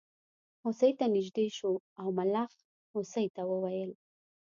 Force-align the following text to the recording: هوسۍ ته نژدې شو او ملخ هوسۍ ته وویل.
هوسۍ 0.63 0.91
ته 0.99 1.05
نژدې 1.15 1.47
شو 1.57 1.71
او 1.99 2.07
ملخ 2.17 2.51
هوسۍ 2.93 3.25
ته 3.35 3.41
وویل. 3.51 3.91